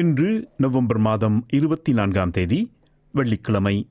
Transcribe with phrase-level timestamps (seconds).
[0.00, 2.72] இன்று நவம்பர் மாதம் இருபத்தி நான்காம் தேதி
[3.12, 3.88] வெள்ளிக்கிழமை.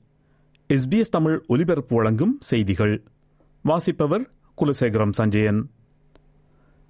[0.68, 3.02] எஸ்பிஎஸ் தமிழ் ஒலிபரப்பு வழங்கும் செய்திகள்.
[3.62, 5.70] வாசிப்பவர் குலசேகரம் சஞ்சயன்.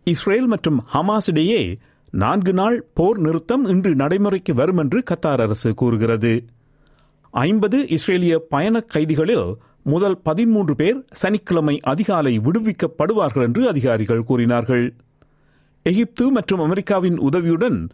[0.05, 1.79] இஸ்ரேல் மற்றும் ஹமாஸ் இடையே
[2.11, 6.45] நான்கு நாள் போர் நிறுத்தம் இன்று நடைமுறைக்கு வரும் என்று கத்தார் அரசு கூறுகிறது.
[7.31, 14.95] ஐம்பது இஸ்ரேலிய பயண கைதிகளில் முதல் பதிமூன்று பேர் சனிக்கிழமை அதிகாலை விடுவிக்கப்படுவார்கள் என்று அதிகாரிகள் கூறினார்கள்.
[15.83, 17.89] எகிப்து மற்றும் அமெரிக்காவின் உதவியுடன்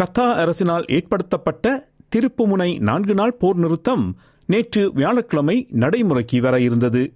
[0.00, 7.12] கத்தா அரசினால் ஏற்படுத்தப்பட்ட திருப்புமுனை நான்கு நாள் போர் நிறுத்தம் நேற்று வியாழக்கிழமை நடைமுறைக்கு வர இருந்தது.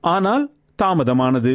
[0.00, 0.52] ஆனால்
[0.82, 1.52] தாமதமானது.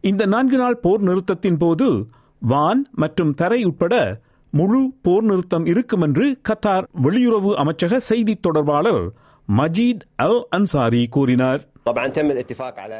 [0.00, 2.06] இந்த நான்கு நாள் போர் நிறுத்தத்தின் போது
[2.40, 9.12] வான் மற்றும் தரை உட்பட முழு போர் நிறுத்தம் இருக்கும் என்று கத்தார் வெளியுறவு அமைச்சக செய்தி தொடர்பாளர்
[9.56, 11.68] மஜீத் அல் அன்சாரி கூறினார்.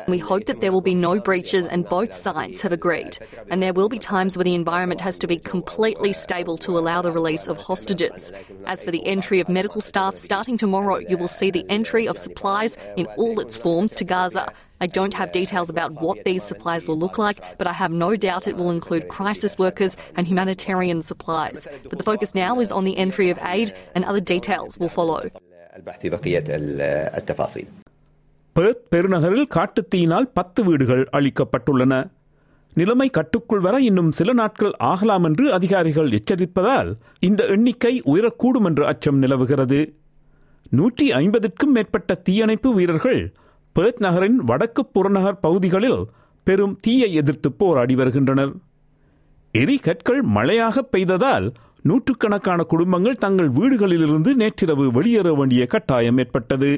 [0.08, 3.19] We hope that there will be no breaches, and both sides have agreed.
[3.50, 7.03] And there will be times where the environment has to be completely stable to allow
[7.03, 8.33] the release of hostages.
[8.66, 12.19] As for the entry of medical staff, starting tomorrow, you will see the entry of
[12.19, 14.48] supplies in all its forms to Gaza.
[14.81, 18.14] I don't have details about what these supplies will look like, but I have no
[18.14, 21.66] doubt it will include crisis workers and humanitarian supplies.
[21.89, 25.31] But the focus now is on the entry of aid, and other details will follow.
[28.58, 32.10] Perth பெருநகரில் காட்டுத்தீயினால் பத்து வீடுகள் அளிக்கப்பட்டுள்ளன
[32.74, 39.18] நிலைமை கட்டுக்குள் வர இன்னும் சில நாட்கள் ஆகலாம் என்று அதிகாரிகள் எச்சரிப்பதால் இந்த எண்ணிக்கை உயரக்கூடும் என்று அச்சம்
[39.18, 39.94] நிலவுகிறது.
[40.70, 43.34] நூற்றி ஐம்பதுக்கும் மேற்பட்ட தீயணைப்பு வீரர்கள்
[43.76, 46.06] பேர்த் நகரின் வடக்கு புறநகர் பகுதிகளில்
[46.44, 48.52] பெரும் தீயை எதிர்த்து போராடி வருகின்றனர்.
[49.52, 51.52] எரிகற்கள் மழையாக பெய்ததால்
[51.82, 56.72] நூற்றுக்கணக்கான குடும்பங்கள் தங்கள் வீடுகளிலிருந்து நேற்றிரவு வெளியேற வேண்டிய கட்டாயம் ஏற்பட்டது.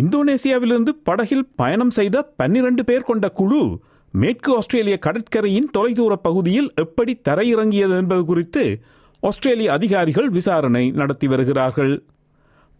[0.00, 3.78] இந்தோனேசியாவிலிருந்து படகில் பயணம் செய்த பன்னிரண்டு பேர் கொண்ட குழு
[4.12, 8.80] மேற்கு ஆஸ்திரேலிய கடற்கரையின் தொலைதூர பகுதியில் எப்படி தரையிறங்கியது என்பது குறித்து
[9.20, 12.04] ஆஸ்திரேலிய அதிகாரிகள் விசாரணை நடத்தி வருகிறார்கள்.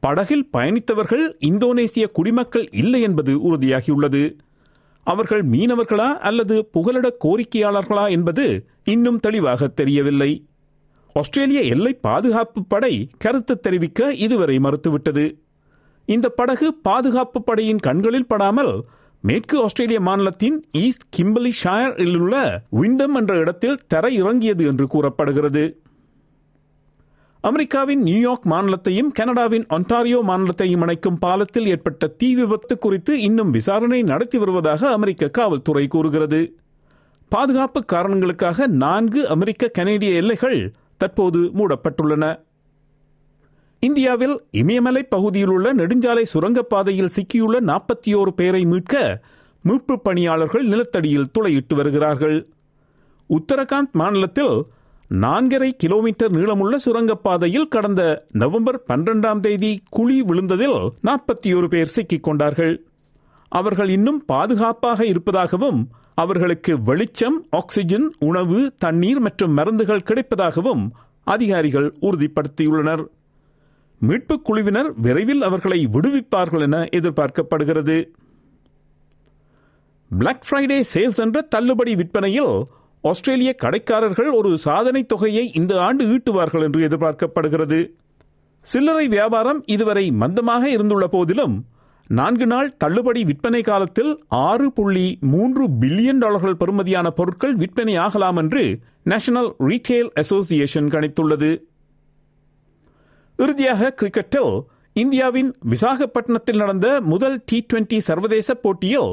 [0.01, 4.37] படகில் பயணித்தவர்கள் இந்தோனேசிய குடிமக்கள் இல்லை என்பது உறுதியாகியுள்ளது.
[5.03, 10.47] அவர்கள் மீனவர்களா அல்லது புகலிட கோரிக்கையாளர்களா என்பது இன்னும் தெளிவாக தெரியவில்லை.
[11.13, 15.25] ஆஸ்திரேலிய எல்லை பாதுகாப்பு படை கருத்து தெரிவிக்க இதுவரை மறுத்துவிட்டது.
[16.07, 18.85] இந்த படகு பாதுகாப்பு படையின் கண்களில் படாமல்
[19.21, 25.83] மேற்கு ஆஸ்திரேலிய மாநிலத்தின் ஈஸ்ட் கிம்பலி ஷாயரில் உள்ள விண்டம் என்ற இடத்தில் தரை இறங்கியது என்று கூறப்படுகிறது.
[27.41, 34.39] அமெரிக்காவின் நியூயார்க் மாநிலத்தையும் கனடாவின் ஒன்டாரியோ மாநிலத்தையும் இணைக்கும் பாலத்தில் ஏற்பட்ட தீ விபத்து குறித்து இன்னும் விசாரணை நடத்தி
[34.39, 36.59] வருவதாக அமெரிக்க காவல்துறை கூறுகிறது.
[37.29, 42.44] பாதுகாப்பு காரணங்களுக்காக நான்கு அமெரிக்க கனேடிய எல்லைகள் தற்போது மூடப்பட்டுள்ளன.
[43.87, 48.95] இந்தியாவில் இமயமலை பகுதியில் உள்ள நெடுஞ்சாலை சுரங்கப்பாதையில் சிக்கியுள்ள நாற்பத்தி ஓரு பேரை மீட்க
[49.63, 52.37] மீட்பு பணியாளர்கள் நிலத்தடியில் துளையிட்டு வருகிறார்கள்.
[53.31, 54.55] உத்தரகாண்ட் மாநிலத்தில்
[55.25, 58.03] நான்கரை கிலோமீட்டர் நீளமுள்ள சுரங்கப்பாதையில் கடந்த
[58.43, 60.79] நவம்பர் பன்னிரண்டாம் தேதி குழி விழுந்ததில்
[61.09, 62.75] நாற்பத்தி ஒரு பேர் சிக்கிக் கொண்டார்கள்.
[63.49, 65.81] அவர்கள் இன்னும் பாதுகாப்பாக இருப்பதாகவும்
[66.15, 70.85] அவர்களுக்கு வெளிச்சம் ஆக்சிஜன் உணவு தண்ணீர் மற்றும் மருந்துகள் கிடைப்பதாகவும்
[71.35, 73.05] அதிகாரிகள் உறுதிப்படுத்தியுள்ளனர்.
[74.07, 77.97] மீட்புக் குழுவினர் விரைவில் அவர்களை விடுவிப்பார்கள் என எதிர்பார்க்கப்படுகிறது.
[80.11, 82.55] பிளாக் ஃப்ரைடே சேல்ஸ் என்ற தள்ளுபடி விற்பனையில்
[83.11, 87.79] ஆஸ்திரேலிய கடைக்காரர்கள் ஒரு சாதனை தொகையை இந்த ஆண்டு ஈட்டுவார்கள் என்று எதிர்பார்க்கப்படுகிறது.
[88.65, 91.57] சில்லறை வியாபாரம் இதுவரை மந்தமாக இருந்துள்ள போதிலும்
[92.09, 98.65] நான்கு நாள் தள்ளுபடி விற்பனை காலத்தில் ஆறு புள்ளி மூன்று பில்லியன் டாலர்கள் பெறுமதியான பொருட்கள் விற்பனை ஆகலாம் என்று
[99.03, 101.51] நேஷனல் ரீட்டெயில் அசோசியேஷன் கணித்துள்ளது.
[103.39, 104.53] இறுதியாக கிரிக்கெட்டில்
[104.97, 109.13] இந்தியாவின் விசாகப்பட்டினத்தில் நடந்த முதல் டி டுவெண்டி சர்வதேச போட்டியில்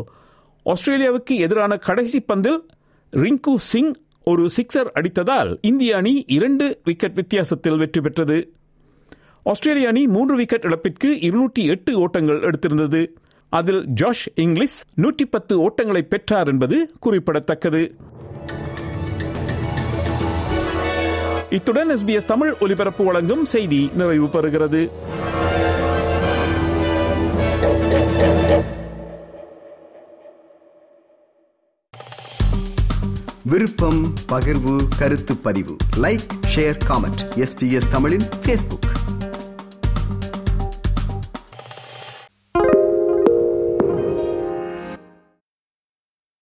[0.65, 2.59] ஆஸ்திரேலியாவுக்கு எதிரான கடைசி பந்தில்
[3.13, 8.38] ரிங்கு சிங் ஒரு சிக்ஸர் அடித்ததால் இந்திய அணி இரண்டு விக்கெட் வித்தியாசத்தில் வெற்றி பெற்றது.
[9.45, 13.01] ஆஸ்திரேலிய அணி மூன்று விக்கெட் இழப்பிற்கு இருநூற்றி எட்டு ஓட்டங்கள் எடுத்திருந்தது.
[13.50, 17.81] அதில் ஜாஷ் இங்கிலீஷ் நூற்றி பத்து ஓட்டங்களை பெற்றார் என்பது குறிப்பிடத்தக்கது.
[21.51, 24.89] இத்துடன் எஸ்பிஎஸ் தமிழ் ஒலிபரப்பு வழங்கும் செய்தி நிறைவு பெறுகிறது.
[33.44, 35.75] விருப்பம் பகிர்வு கருத்து பதிவு.
[35.98, 38.89] லைக் ஷேர் காமெண்ட் எஸ்பிஎஸ் தமிழின் ஃபேஸ்புக்